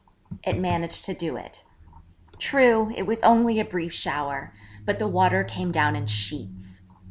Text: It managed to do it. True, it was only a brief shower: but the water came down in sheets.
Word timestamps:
It 0.43 0.57
managed 0.57 1.05
to 1.05 1.13
do 1.13 1.35
it. 1.37 1.63
True, 2.39 2.89
it 2.97 3.03
was 3.05 3.21
only 3.21 3.59
a 3.59 3.63
brief 3.65 3.93
shower: 3.93 4.51
but 4.83 4.97
the 4.97 5.07
water 5.07 5.43
came 5.43 5.71
down 5.71 5.95
in 5.95 6.07
sheets. 6.07 6.81